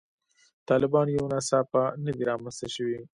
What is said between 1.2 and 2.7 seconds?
ناڅاپه نه دي رامنځته